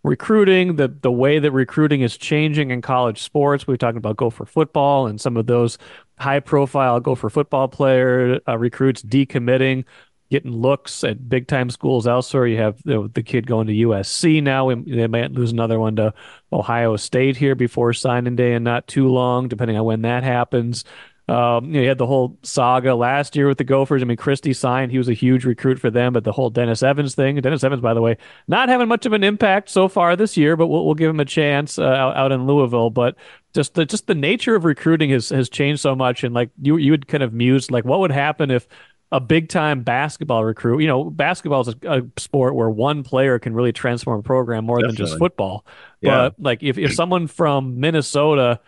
[0.05, 3.67] recruiting, the the way that recruiting is changing in college sports.
[3.67, 5.79] We are talking about Gopher football and some of those
[6.19, 9.85] high profile Gopher football player uh, recruits decommitting,
[10.31, 12.47] getting looks at big time schools elsewhere.
[12.47, 14.67] You have the, the kid going to USC now.
[14.67, 16.15] We, they might lose another one to
[16.53, 20.85] Ohio State here before signing day and not too long, depending on when that happens.
[21.29, 24.03] Um, you, know, you had the whole saga last year with the Gophers.
[24.03, 26.13] I mean, Christie signed; he was a huge recruit for them.
[26.13, 28.17] But the whole Dennis Evans thing, Dennis Evans, by the way,
[28.49, 31.21] not having much of an impact so far this year, but we'll, we'll give him
[31.21, 32.91] a chance uh, out, out in Louisville.
[32.91, 33.17] But
[33.55, 36.77] just the just the nature of recruiting has has changed so much, and like you
[36.77, 38.67] you would kind of muse like what would happen if
[39.13, 40.81] a big time basketball recruit.
[40.81, 44.65] You know, basketball is a, a, sport where one player can really transform a program
[44.65, 44.97] more Definitely.
[44.97, 45.67] than just football.
[46.01, 46.11] Yeah.
[46.11, 48.59] But like if, if someone from Minnesota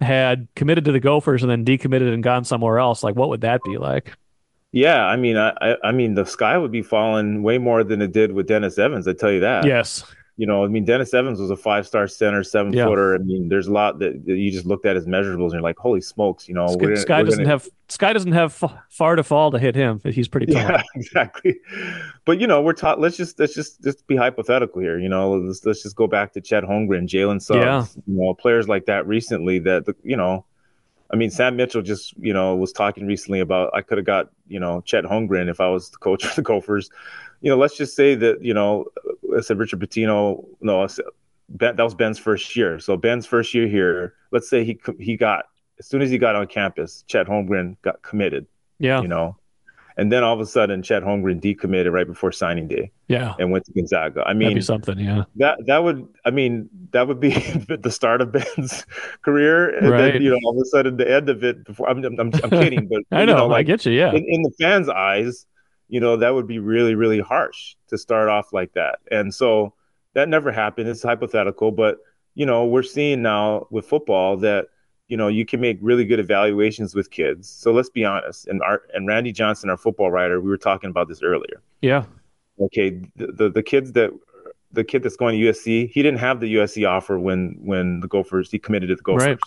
[0.00, 3.42] had committed to the Gophers and then decommitted and gone somewhere else, like what would
[3.42, 4.16] that be like?
[4.72, 8.12] Yeah, I mean, I, I mean, the sky would be falling way more than it
[8.12, 9.08] did with Dennis Evans.
[9.08, 9.64] I tell you that.
[9.64, 10.04] Yes
[10.40, 12.86] you know, I mean, Dennis Evans was a five star center, seven yeah.
[12.86, 13.14] footer.
[13.14, 15.60] I mean, there's a lot that, that, you just looked at his measurables and you're
[15.60, 17.50] like, holy smokes, you know, Sky, Sky doesn't gonna...
[17.50, 20.00] have Sky doesn't have far to fall to hit him.
[20.02, 20.62] He's pretty tall.
[20.62, 21.60] Yeah, exactly.
[22.24, 22.98] But you know, we're taught.
[22.98, 24.98] Let's just let's just just be hypothetical here.
[24.98, 27.84] You know, let's let's just go back to Chet Holmgren, Jalen Suggs, yeah.
[28.06, 29.58] you know, players like that recently.
[29.58, 30.46] That you know,
[31.12, 34.30] I mean, Sam Mitchell just you know was talking recently about I could have got
[34.48, 36.88] you know Chet Holmgren if I was the coach of the Gophers
[37.40, 38.86] you know, let's just say that you know,
[39.32, 40.44] uh, I said Richard Pitino.
[40.60, 40.86] No,
[41.48, 42.78] ben, that was Ben's first year.
[42.78, 44.14] So Ben's first year here.
[44.30, 45.46] Let's say he he got
[45.78, 48.46] as soon as he got on campus, Chet Holmgren got committed.
[48.78, 49.36] Yeah, you know,
[50.00, 52.90] and then all of a sudden, Chet Holmgren decommitted right before signing day.
[53.08, 54.22] Yeah, and went to Gonzaga.
[54.26, 54.98] I mean, something.
[54.98, 56.08] Yeah, that that would.
[56.24, 57.30] I mean, that would be
[57.68, 58.86] the start of Ben's
[59.22, 60.12] career, and right.
[60.12, 61.64] then you know, all of a sudden, the end of it.
[61.64, 63.92] Before I'm, I'm, I'm kidding, but I know, know like, I get you.
[63.92, 65.44] Yeah, in, in the fans' eyes,
[65.90, 69.00] you know, that would be really, really harsh to start off like that.
[69.10, 69.74] And so
[70.14, 70.88] that never happened.
[70.88, 71.98] It's hypothetical, but
[72.34, 74.66] you know, we're seeing now with football that
[75.08, 77.48] you know you can make really good evaluations with kids.
[77.48, 78.46] So let's be honest.
[78.46, 81.60] And our and Randy Johnson, our football writer, we were talking about this earlier.
[81.82, 82.04] Yeah.
[82.60, 83.02] Okay.
[83.16, 84.10] The the, the kids that
[84.72, 88.06] the kid that's going to USC, he didn't have the USC offer when when the
[88.06, 89.26] Gophers he committed to the Gophers.
[89.26, 89.38] Right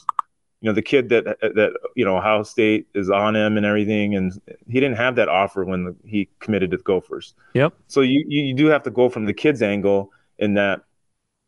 [0.63, 4.15] you know the kid that that you know Ohio State is on him and everything,
[4.15, 7.35] and he didn't have that offer when the, he committed to the Gophers.
[7.53, 7.73] Yep.
[7.87, 10.83] So you you do have to go from the kid's angle in that,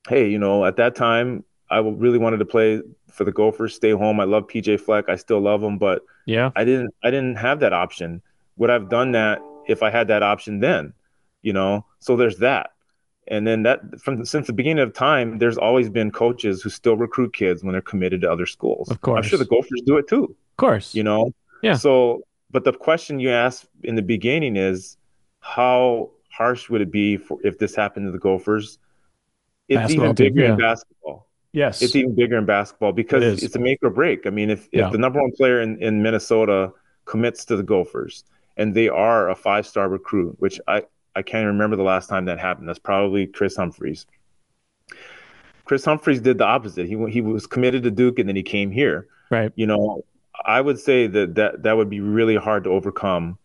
[0.10, 3.92] hey, you know, at that time I really wanted to play for the Gophers, stay
[3.92, 4.20] home.
[4.20, 7.62] I love PJ Fleck, I still love him, but yeah, I didn't I didn't have
[7.62, 8.22] that option.
[8.58, 10.92] Would I've done that if I had that option then?
[11.42, 12.72] You know, so there's that
[13.28, 16.96] and then that from since the beginning of time there's always been coaches who still
[16.96, 18.90] recruit kids when they're committed to other schools.
[18.90, 20.24] Of course i'm sure the gophers do it too.
[20.24, 20.94] Of course.
[20.94, 21.32] You know?
[21.62, 21.76] Yeah.
[21.76, 24.98] So but the question you asked in the beginning is
[25.40, 28.78] how harsh would it be for if this happened to the gophers?
[29.68, 30.54] It's basketball even bigger yeah.
[30.54, 31.28] in basketball.
[31.52, 31.82] Yes.
[31.82, 34.28] It's even bigger in basketball because it it's a make or break.
[34.28, 34.90] I mean if, if yeah.
[34.90, 36.72] the number one player in, in minnesota
[37.06, 38.24] commits to the gophers
[38.58, 40.82] and they are a five star recruit which i
[41.16, 42.68] I can't remember the last time that happened.
[42.68, 44.06] That's probably Kris Humphries.
[45.66, 46.88] Kris Humphries did the opposite.
[46.88, 49.08] He he was committed to Duke and then he came here.
[49.32, 49.52] Right.
[49.56, 50.04] You know,
[50.46, 53.38] I would say that that that would be really hard to overcome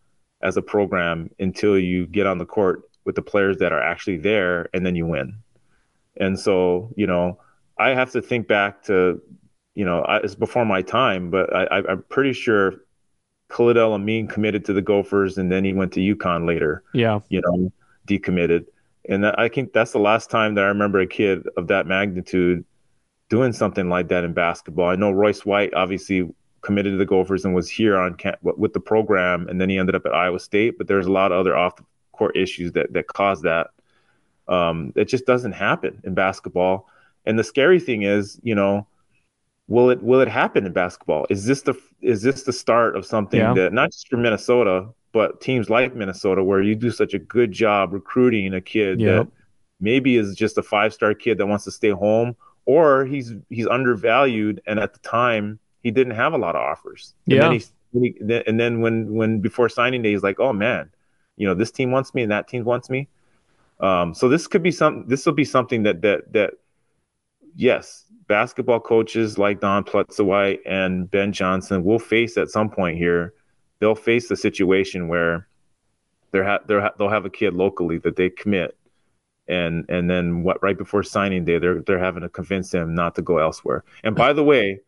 [0.42, 4.18] as a program until you get on the court with the players that are actually
[4.18, 5.38] there and then you win.
[6.16, 7.38] And so, you know,
[7.78, 9.20] I have to think back to,
[9.74, 12.74] you know, I, it's before my time, but I, I'm pretty sure
[13.50, 16.82] Khalid El-Amin committed to the Gophers, and then he went to UConn later.
[16.94, 17.72] Yeah, you know,
[18.06, 18.66] decommitted,
[19.08, 22.64] and I think that's the last time that I remember a kid of that magnitude
[23.28, 24.88] doing something like that in basketball.
[24.88, 26.28] I know Royce White obviously
[26.62, 29.78] committed to the Gophers and was here on camp with the program, and then he
[29.78, 30.76] ended up at Iowa State.
[30.78, 33.68] But there's a lot of other off the court issues that that caused that.
[34.48, 36.88] Um, it just doesn't happen in basketball.
[37.24, 38.86] And the scary thing is, you know,
[39.70, 41.26] will it will it happen in basketball?
[41.30, 43.54] Is this the is this the start of something yeah.
[43.54, 47.52] that not just for Minnesota, but teams like Minnesota, where you do such a good
[47.52, 49.26] job recruiting a kid yep.
[49.26, 49.32] that
[49.80, 53.66] maybe is just a five star kid that wants to stay home, or he's he's
[53.68, 57.14] undervalued, and at the time he didn't have a lot of offers.
[57.26, 57.48] And yeah.
[57.92, 60.90] Then he, and then when when before signing day, he's like, oh man,
[61.36, 63.08] you know this team wants me and that team wants me.
[63.78, 65.06] Um, so this could be some.
[65.06, 66.54] This will be something that that that
[67.54, 73.34] yes, basketball coaches like Dawn Plitzuweit and Ben Johnson will face at some point here.
[73.80, 75.48] They'll face the situation where
[76.32, 78.76] they're ha- they're ha- they'll have a kid locally that they commit,
[79.48, 83.14] and and then what right before signing day they're they're having to convince him not
[83.16, 83.84] to go elsewhere.
[84.04, 84.80] And by the way,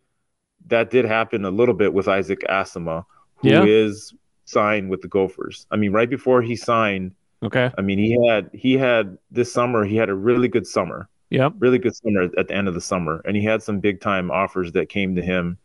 [0.67, 3.05] that did happen a little bit with Isaac Asuma,
[3.37, 3.65] who yeah.
[3.65, 5.67] is signed with the Gophers.
[5.71, 7.71] I mean, right before he signed, okay.
[7.77, 11.55] I mean, he had he had this summer he had a really good summer Yep.
[11.59, 13.23] Really good summer at the end of the summer.
[13.25, 15.57] And he had some big time offers that came to him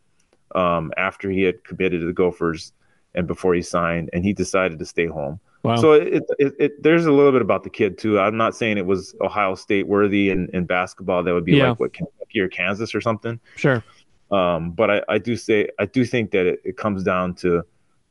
[0.55, 2.71] um, after he had committed to the Gophers
[3.13, 5.39] and before he signed, and he decided to stay home.
[5.63, 5.75] Wow.
[5.75, 8.19] So it, it, it, there's a little bit about the kid too.
[8.19, 11.23] I'm not saying it was Ohio State worthy in, in basketball.
[11.23, 11.69] That would be yeah.
[11.69, 13.39] like what Kentucky or Kansas or something.
[13.55, 13.83] Sure.
[14.31, 17.63] Um, but I, I do say I do think that it, it comes down to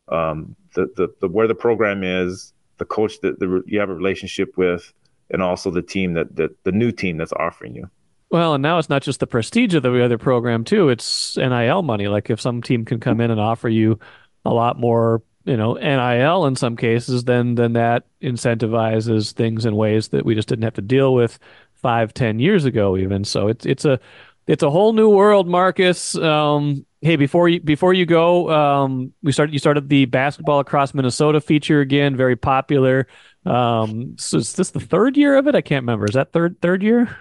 [0.08, 3.94] um, the, the the where the program is, the coach that the, you have a
[3.94, 4.92] relationship with,
[5.30, 7.90] and also the team that, that the new team that's offering you.
[8.30, 11.82] Well, and now it's not just the prestige of the other program too; it's NIL
[11.82, 12.08] money.
[12.08, 13.98] Like if some team can come in and offer you
[14.44, 19.76] a lot more you know NIL in some cases, then then that incentivizes things in
[19.76, 21.38] ways that we just didn't have to deal with
[21.74, 23.24] five, ten years ago, even.
[23.24, 24.00] So it's it's a
[24.46, 26.16] it's a whole new world, Marcus.
[26.16, 30.94] Um, hey, before you before you go, um, we started you started the basketball across
[30.94, 33.06] Minnesota feature again, very popular.
[33.46, 35.54] Um, so is this the third year of it?
[35.54, 36.06] I can't remember.
[36.06, 37.16] Is that third third year?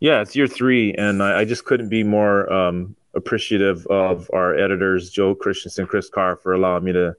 [0.00, 4.56] Yeah, it's year three, and I, I just couldn't be more um, appreciative of our
[4.56, 7.14] editors, Joe Christensen, Chris Carr, for allowing me to,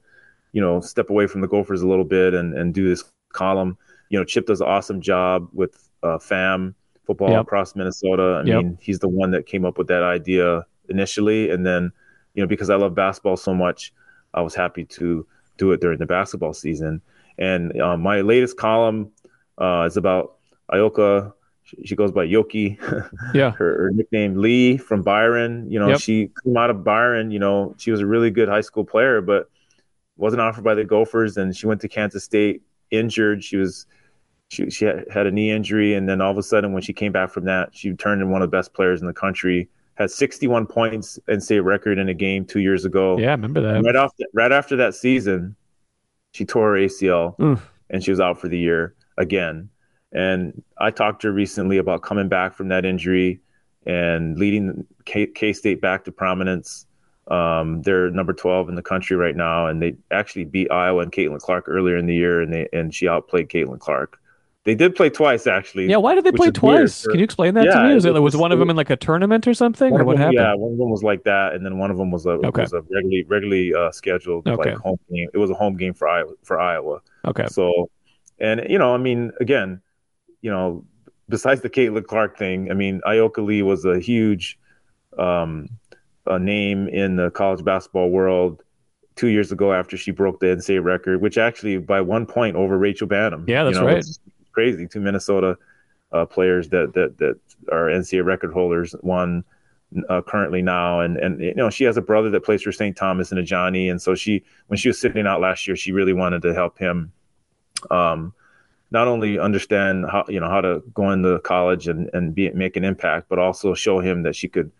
[0.52, 3.78] you know, step away from the Gophers a little bit and, and do this column.
[4.10, 6.74] You know, Chip does an awesome job with uh, FAM
[7.06, 7.42] football yep.
[7.42, 8.42] across Minnesota.
[8.44, 8.62] I yep.
[8.62, 11.90] mean, he's the one that came up with that idea initially, and then,
[12.34, 13.94] you know, because I love basketball so much,
[14.34, 17.00] I was happy to do it during the basketball season.
[17.38, 19.10] And uh, my latest column
[19.58, 20.36] uh, is about
[20.70, 21.32] Ayoka
[21.84, 22.78] she goes by Yoki.
[23.34, 23.50] Yeah.
[23.52, 25.70] her, her, nickname Lee from Byron.
[25.70, 26.00] You know, yep.
[26.00, 27.30] she came out of Byron.
[27.30, 29.48] You know, she was a really good high school player, but
[30.16, 31.36] wasn't offered by the Gophers.
[31.36, 33.42] And she went to Kansas State injured.
[33.42, 33.86] She was
[34.48, 37.12] she she had a knee injury, and then all of a sudden, when she came
[37.12, 39.68] back from that, she turned into one of the best players in the country.
[39.96, 43.16] Had 61 points and state record in a game two years ago.
[43.18, 43.76] Yeah, I remember that.
[43.76, 45.56] And right after right after that season,
[46.34, 47.70] she tore her ACL Oof.
[47.90, 49.70] and she was out for the year again.
[50.12, 53.40] And I talked to her recently about coming back from that injury
[53.86, 56.86] and leading K State back to prominence.
[57.28, 61.12] Um, they're number 12 in the country right now, and they actually beat Iowa and
[61.12, 64.18] Caitlin Clark earlier in the year, and they and she outplayed Caitlin Clark.
[64.64, 65.86] They did play twice, actually.
[65.88, 67.06] Yeah, why did they play twice?
[67.06, 67.94] Can you explain that yeah, to me?
[67.94, 70.22] Was, it, was one of them in like a tournament or something, or what them,
[70.22, 70.38] happened?
[70.38, 72.62] Yeah, one of them was like that, and then one of them was a okay.
[72.62, 74.70] was a regularly regularly uh, scheduled okay.
[74.70, 75.28] like home game.
[75.34, 77.00] It was a home game for Iowa for Iowa.
[77.26, 77.46] Okay.
[77.48, 77.90] So,
[78.38, 79.82] and you know, I mean, again,
[80.40, 80.82] you know,
[81.28, 84.58] besides the Caitlin Clark thing, I mean, Ayoka Lee was a huge
[85.18, 85.68] um,
[86.26, 88.62] a name in the college basketball world
[89.16, 92.78] two years ago after she broke the NCAA record, which actually by one point over
[92.78, 93.46] Rachel Banham.
[93.46, 94.04] Yeah, that's you know, right.
[94.54, 94.86] Crazy.
[94.86, 95.58] Two Minnesota
[96.12, 97.38] uh, players that that that
[97.70, 98.94] are NCAA record holders.
[99.00, 99.44] One
[100.08, 102.96] uh, currently now, and and you know she has a brother that plays for St.
[102.96, 105.92] Thomas and a Johnny, and so she when she was sitting out last year, she
[105.92, 107.12] really wanted to help him.
[107.90, 108.32] Um,
[108.90, 112.76] not only understand how you know how to go into college and and be make
[112.76, 114.70] an impact, but also show him that she could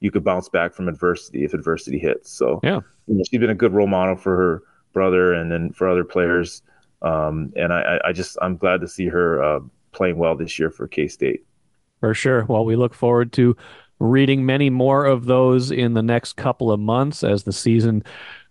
[0.00, 2.30] you could bounce back from adversity if adversity hits.
[2.30, 5.72] So yeah, you know, she's been a good role model for her brother and then
[5.72, 6.62] for other players.
[7.02, 9.60] Um, and I, I just I'm glad to see her uh,
[9.92, 11.44] playing well this year for K State.
[12.00, 12.44] For sure.
[12.44, 13.56] Well, we look forward to
[13.98, 18.02] reading many more of those in the next couple of months as the season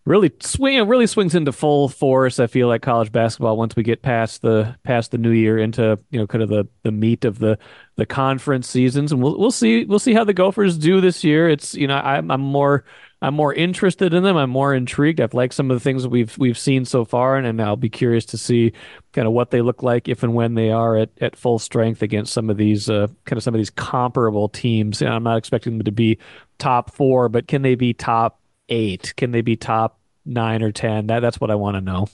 [0.05, 2.39] really swing really swings into full force.
[2.39, 5.99] I feel like college basketball once we get past the past the new year into
[6.09, 7.57] you know kind of the the meat of the
[7.97, 11.49] the conference seasons, and we'll we'll see we'll see how the Gophers do this year.
[11.49, 12.83] It's you know I'm I'm more
[13.23, 14.35] I'm more interested in them.
[14.35, 15.21] I'm more intrigued.
[15.21, 17.75] I've liked some of the things that we've we've seen so far, and, and I'll
[17.75, 18.73] be curious to see
[19.13, 22.01] kind of what they look like if and when they are at, at full strength
[22.01, 25.01] against some of these uh, kind of some of these comparable teams.
[25.03, 26.17] I'm not expecting them to be
[26.57, 29.13] top four, but can they be top eight?
[29.17, 31.07] Can they be top nine or ten?
[31.07, 32.07] That that's what I want to know.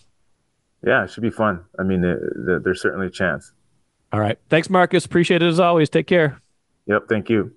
[0.85, 1.63] Yeah, it should be fun.
[1.79, 3.51] I mean, there's certainly a chance.
[4.11, 4.37] All right.
[4.49, 5.05] Thanks, Marcus.
[5.05, 5.89] Appreciate it as always.
[5.89, 6.41] Take care.
[6.85, 7.07] Yep.
[7.09, 7.53] Thank you.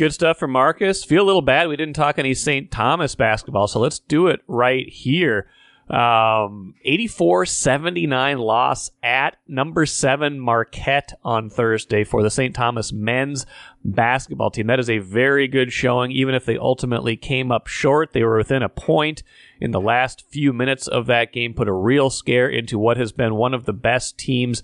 [0.00, 1.04] Good stuff from Marcus.
[1.04, 2.70] Feel a little bad we didn't talk any St.
[2.70, 5.46] Thomas basketball, so let's do it right here.
[5.90, 12.54] Um, 84-79 loss at number seven Marquette on Thursday for the St.
[12.54, 13.44] Thomas men's
[13.84, 14.68] basketball team.
[14.68, 18.14] That is a very good showing, even if they ultimately came up short.
[18.14, 19.22] They were within a point
[19.60, 23.12] in the last few minutes of that game, put a real scare into what has
[23.12, 24.62] been one of the best teams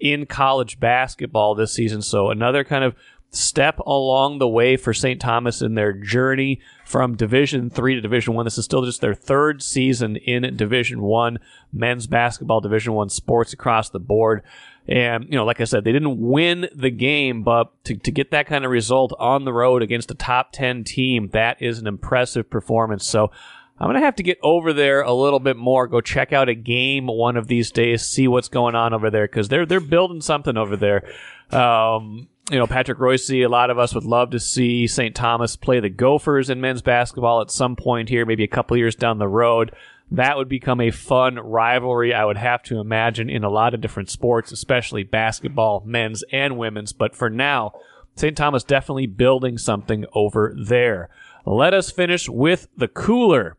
[0.00, 2.00] in college basketball this season.
[2.00, 2.94] So another kind of
[3.30, 5.20] step along the way for St.
[5.20, 8.44] Thomas in their journey from Division 3 to Division 1.
[8.46, 11.38] This is still just their third season in Division 1
[11.72, 14.42] men's basketball Division 1 sports across the board.
[14.88, 18.30] And, you know, like I said, they didn't win the game, but to, to get
[18.30, 21.86] that kind of result on the road against a top 10 team, that is an
[21.86, 23.06] impressive performance.
[23.06, 23.30] So
[23.78, 26.48] I'm going to have to get over there a little bit more, go check out
[26.48, 29.78] a game one of these days, see what's going on over there, because they're, they're
[29.78, 31.04] building something over there.
[31.50, 35.14] Um, you know, Patrick Reusse, a lot of us would love to see St.
[35.14, 38.94] Thomas play the Gophers in men's basketball at some point here, maybe a couple years
[38.94, 39.72] down the road.
[40.10, 43.82] That would become a fun rivalry, I would have to imagine, in a lot of
[43.82, 46.94] different sports, especially basketball, men's and women's.
[46.94, 47.72] But for now,
[48.16, 48.34] St.
[48.34, 51.10] Thomas definitely building something over there.
[51.44, 53.57] Let us finish with the cooler.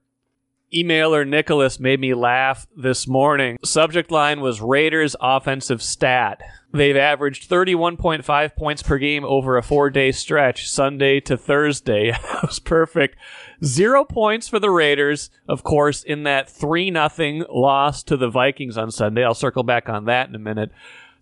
[0.73, 3.57] Emailer Nicholas made me laugh this morning.
[3.63, 6.41] Subject line was Raiders offensive stat.
[6.71, 12.11] They've averaged 31.5 points per game over a four day stretch, Sunday to Thursday.
[12.33, 13.17] that was perfect.
[13.63, 18.77] Zero points for the Raiders, of course, in that 3 0 loss to the Vikings
[18.77, 19.23] on Sunday.
[19.23, 20.71] I'll circle back on that in a minute.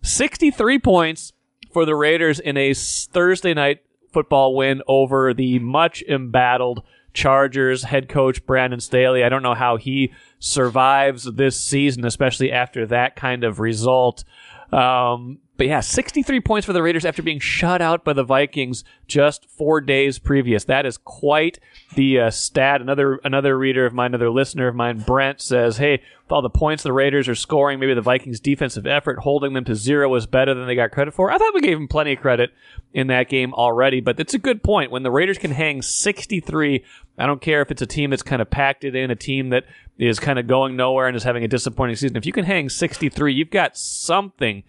[0.02, 1.32] 63 points
[1.72, 3.80] for the Raiders in a Thursday night
[4.12, 6.82] football win over the much embattled
[7.14, 9.24] Chargers head coach Brandon Staley.
[9.24, 14.24] I don't know how he survives this season, especially after that kind of result.
[14.72, 18.84] Um, but yeah, 63 points for the Raiders after being shut out by the Vikings
[19.08, 20.62] just four days previous.
[20.64, 21.58] That is quite
[21.96, 22.80] the uh, stat.
[22.80, 26.48] Another another reader of mine, another listener of mine, Brent says, "Hey, with all the
[26.48, 30.26] points the Raiders are scoring, maybe the Vikings' defensive effort holding them to zero was
[30.26, 32.50] better than they got credit for." I thought we gave them plenty of credit
[32.94, 34.92] in that game already, but it's a good point.
[34.92, 36.84] When the Raiders can hang 63,
[37.18, 39.48] I don't care if it's a team that's kind of packed it in, a team
[39.48, 39.64] that
[39.98, 42.16] is kind of going nowhere and is having a disappointing season.
[42.16, 44.62] If you can hang 63, you've got something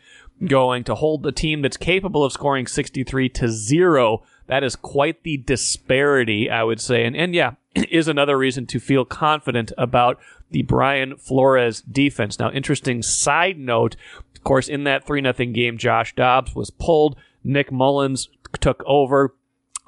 [0.46, 4.24] going to hold the team that's capable of scoring 63 to zero.
[4.48, 7.06] That is quite the disparity, I would say.
[7.06, 10.20] And, and yeah, is another reason to feel confident about
[10.52, 12.40] the Brian Flores defense.
[12.40, 13.96] Now, interesting side note,
[14.36, 17.18] of course, in that 3 0 game, Josh Dobbs was pulled.
[17.44, 18.30] Nick Mullens
[18.60, 19.36] took over.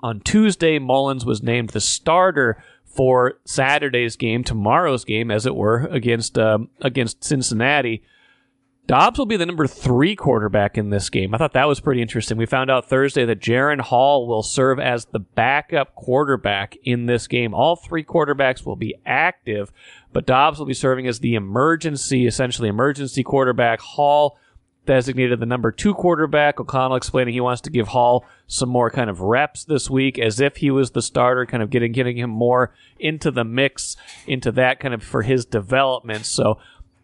[0.04, 5.88] On Tuesday, Mullens was named the starter for Saturday's game, tomorrow's game, as it were,
[5.92, 8.04] against um, against Cincinnati.
[8.88, 11.34] Dobbs will be the number three quarterback in this game.
[11.34, 12.38] I thought that was pretty interesting.
[12.38, 17.28] We found out Thursday that Jaren Hall will serve as the backup quarterback in this
[17.28, 17.54] game.
[17.54, 19.72] All three quarterbacks will be active,
[20.12, 23.80] but Dobbs will be serving as the emergency, essentially emergency quarterback.
[23.80, 24.38] Hall
[24.86, 26.60] designated the number two quarterback.
[26.60, 30.40] O'Connell explaining he wants to give Hall some more kind of reps this week as
[30.40, 33.96] if he was the starter, kind of getting getting him more into the mix,
[34.28, 36.26] into that kind of for his development.
[36.26, 36.58] So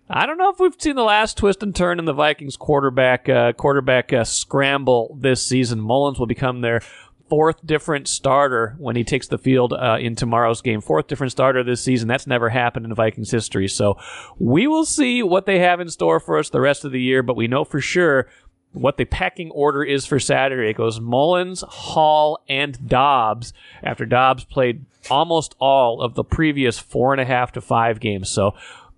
[0.09, 3.27] I don't know if we've seen the last twist and turn in the Vikings quarterback
[3.27, 5.81] uh, quarterback uh, scramble this season.
[5.81, 6.81] Mullens will become their
[7.29, 10.79] fourth different starter when he takes the field uh, in tomorrow's game.
[10.79, 12.07] Fourth different starter this season.
[12.07, 13.67] That's never happened in Vikings history.
[13.67, 13.97] So
[14.39, 17.21] we will see what they have in store for us the rest of the year.
[17.21, 18.29] But we know for sure
[18.71, 20.69] what the pecking order is for Saturday.
[20.69, 23.51] It goes Mullens, Hall, and Dobbs
[23.83, 28.29] after Dobbs played almost all of the previous four and a half to five games.
[28.29, 28.53] So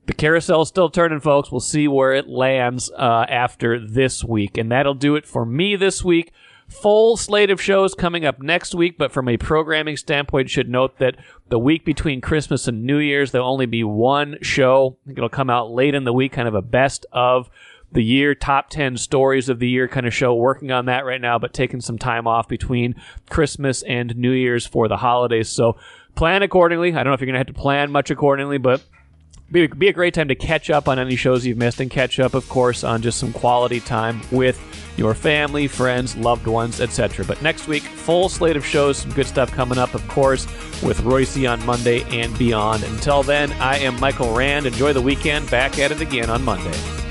[0.10, 1.52] the carousel is still turning, folks.
[1.52, 4.58] We'll see where it lands uh, after this week.
[4.58, 6.32] And that'll do it for me this week.
[6.68, 10.98] Full slate of shows coming up next week, but from a programming standpoint, should note
[10.98, 11.18] that
[11.50, 14.98] the week between Christmas and New Year's, there'll only be one show.
[15.08, 17.48] it'll come out late in the week, kind of a best of
[17.92, 20.34] the year, top 10 stories of the year kind of show.
[20.34, 22.96] Working on that right now, but taking some time off between
[23.30, 25.50] Christmas and New Year's for the holidays.
[25.50, 25.78] So
[26.16, 26.94] plan accordingly.
[26.94, 28.82] I don't know if you're going to have to plan much accordingly, but
[29.52, 32.20] be, be a great time to catch up on any shows you've missed and catch
[32.20, 34.60] up, of course, on just some quality time with
[34.98, 37.26] your family, friends, loved ones, etc.
[37.26, 40.46] But next week, full slate of shows, some good stuff coming up, of course,
[40.84, 42.84] with Reusse on Monday and beyond.
[42.84, 44.66] Until then, I am Michael Rand.
[44.66, 45.50] Enjoy the weekend.
[45.50, 47.09] Back at it again on Monday.